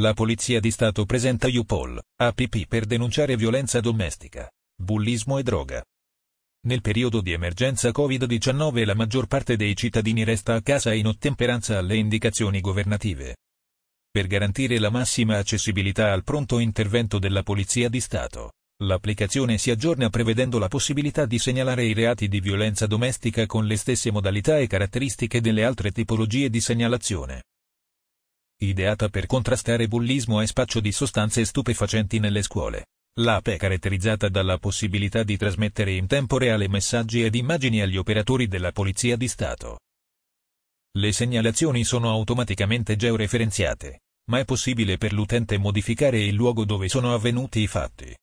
La 0.00 0.14
Polizia 0.14 0.58
di 0.58 0.70
Stato 0.70 1.04
presenta 1.04 1.48
UPOL, 1.48 2.00
APP 2.16 2.66
per 2.66 2.86
denunciare 2.86 3.36
violenza 3.36 3.78
domestica, 3.80 4.50
bullismo 4.74 5.36
e 5.36 5.42
droga. 5.42 5.84
Nel 6.66 6.80
periodo 6.80 7.20
di 7.20 7.32
emergenza 7.32 7.90
Covid-19 7.90 8.86
la 8.86 8.94
maggior 8.94 9.26
parte 9.26 9.54
dei 9.54 9.76
cittadini 9.76 10.24
resta 10.24 10.54
a 10.54 10.62
casa 10.62 10.94
in 10.94 11.08
ottemperanza 11.08 11.76
alle 11.76 11.96
indicazioni 11.96 12.62
governative. 12.62 13.36
Per 14.10 14.26
garantire 14.28 14.78
la 14.78 14.88
massima 14.88 15.36
accessibilità 15.36 16.10
al 16.10 16.24
pronto 16.24 16.58
intervento 16.58 17.18
della 17.18 17.42
Polizia 17.42 17.90
di 17.90 18.00
Stato, 18.00 18.52
l'applicazione 18.84 19.58
si 19.58 19.70
aggiorna 19.70 20.08
prevedendo 20.08 20.58
la 20.58 20.68
possibilità 20.68 21.26
di 21.26 21.38
segnalare 21.38 21.84
i 21.84 21.92
reati 21.92 22.28
di 22.28 22.40
violenza 22.40 22.86
domestica 22.86 23.44
con 23.44 23.66
le 23.66 23.76
stesse 23.76 24.10
modalità 24.10 24.56
e 24.56 24.66
caratteristiche 24.66 25.42
delle 25.42 25.64
altre 25.64 25.92
tipologie 25.92 26.48
di 26.48 26.62
segnalazione 26.62 27.42
ideata 28.66 29.08
per 29.08 29.26
contrastare 29.26 29.88
bullismo 29.88 30.40
e 30.40 30.46
spaccio 30.46 30.80
di 30.80 30.92
sostanze 30.92 31.44
stupefacenti 31.44 32.18
nelle 32.18 32.42
scuole. 32.42 32.86
L'app 33.20 33.48
è 33.48 33.56
caratterizzata 33.56 34.28
dalla 34.28 34.58
possibilità 34.58 35.22
di 35.22 35.36
trasmettere 35.36 35.92
in 35.92 36.06
tempo 36.06 36.38
reale 36.38 36.68
messaggi 36.68 37.22
ed 37.22 37.34
immagini 37.34 37.82
agli 37.82 37.96
operatori 37.96 38.48
della 38.48 38.72
Polizia 38.72 39.16
di 39.16 39.28
Stato. 39.28 39.80
Le 40.98 41.12
segnalazioni 41.12 41.84
sono 41.84 42.10
automaticamente 42.10 42.96
georeferenziate, 42.96 44.00
ma 44.30 44.38
è 44.38 44.44
possibile 44.44 44.96
per 44.96 45.12
l'utente 45.12 45.58
modificare 45.58 46.20
il 46.20 46.34
luogo 46.34 46.64
dove 46.64 46.88
sono 46.88 47.12
avvenuti 47.12 47.60
i 47.60 47.66
fatti. 47.66 48.14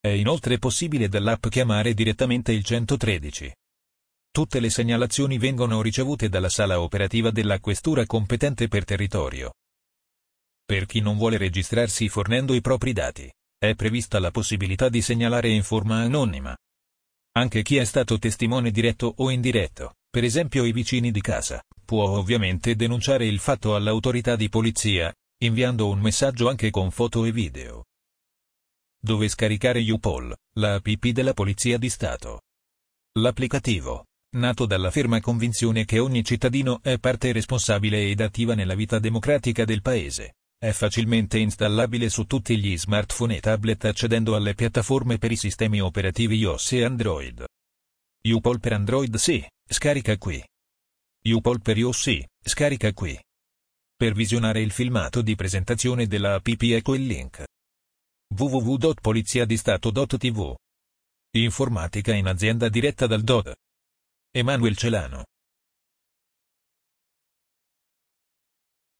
È 0.00 0.08
inoltre 0.08 0.58
possibile 0.58 1.08
dall'app 1.08 1.46
chiamare 1.48 1.94
direttamente 1.94 2.52
il 2.52 2.64
113. 2.64 3.52
Tutte 4.30 4.60
le 4.60 4.70
segnalazioni 4.70 5.38
vengono 5.38 5.82
ricevute 5.82 6.28
dalla 6.28 6.48
sala 6.48 6.80
operativa 6.80 7.30
della 7.30 7.58
questura 7.60 8.06
competente 8.06 8.68
per 8.68 8.84
territorio. 8.84 9.52
Per 10.64 10.86
chi 10.86 11.00
non 11.00 11.16
vuole 11.16 11.38
registrarsi 11.38 12.08
fornendo 12.08 12.54
i 12.54 12.60
propri 12.60 12.92
dati, 12.92 13.30
è 13.58 13.74
prevista 13.74 14.18
la 14.18 14.30
possibilità 14.30 14.88
di 14.88 15.02
segnalare 15.02 15.48
in 15.48 15.62
forma 15.62 16.02
anonima. 16.02 16.56
Anche 17.32 17.62
chi 17.62 17.76
è 17.76 17.84
stato 17.84 18.18
testimone 18.18 18.70
diretto 18.70 19.14
o 19.16 19.30
indiretto, 19.30 19.94
per 20.10 20.24
esempio 20.24 20.64
i 20.64 20.72
vicini 20.72 21.10
di 21.10 21.20
casa, 21.20 21.62
può 21.84 22.08
ovviamente 22.10 22.76
denunciare 22.76 23.26
il 23.26 23.38
fatto 23.38 23.74
all'autorità 23.74 24.36
di 24.36 24.48
polizia, 24.48 25.12
inviando 25.42 25.88
un 25.88 26.00
messaggio 26.00 26.48
anche 26.48 26.70
con 26.70 26.90
foto 26.90 27.24
e 27.24 27.32
video. 27.32 27.84
Dove 29.00 29.28
scaricare 29.28 29.80
UPOL, 29.80 30.34
la 30.56 30.74
app 30.74 31.06
della 31.06 31.32
Polizia 31.32 31.78
di 31.78 31.88
Stato. 31.88 32.42
L'applicativo, 33.18 34.04
nato 34.30 34.66
dalla 34.66 34.90
ferma 34.90 35.20
convinzione 35.20 35.84
che 35.84 35.98
ogni 35.98 36.24
cittadino 36.24 36.80
è 36.82 36.98
parte 36.98 37.32
responsabile 37.32 38.10
ed 38.10 38.20
attiva 38.20 38.54
nella 38.54 38.74
vita 38.74 38.98
democratica 38.98 39.64
del 39.64 39.80
Paese. 39.80 40.34
È 40.58 40.72
facilmente 40.72 41.38
installabile 41.38 42.08
su 42.08 42.24
tutti 42.24 42.58
gli 42.58 42.76
smartphone 42.76 43.36
e 43.36 43.40
tablet 43.40 43.84
accedendo 43.84 44.34
alle 44.34 44.54
piattaforme 44.54 45.16
per 45.16 45.30
i 45.30 45.36
sistemi 45.36 45.80
operativi 45.80 46.36
iOS 46.36 46.72
e 46.72 46.82
Android. 46.84 47.44
UPOL 48.24 48.58
per 48.58 48.72
Android 48.72 49.14
sì, 49.16 49.46
scarica 49.68 50.18
qui. 50.18 50.44
UPOL 51.22 51.62
per 51.62 51.78
iOS 51.78 52.00
sì, 52.00 52.26
scarica 52.42 52.92
qui. 52.92 53.16
Per 53.96 54.14
visionare 54.14 54.60
il 54.60 54.72
filmato 54.72 55.22
di 55.22 55.36
presentazione 55.36 56.06
della 56.06 56.34
app 56.34 56.48
ecco 56.48 56.94
il 56.94 57.06
link. 57.06 57.44
www.poliziadistato.tv 58.34 60.54
Informatica 61.36 62.14
in 62.14 62.26
azienda 62.26 62.68
diretta 62.68 63.06
dal 63.06 63.22
DOD. 63.22 63.54
Emanuel 64.34 64.76
Celano 64.76 65.24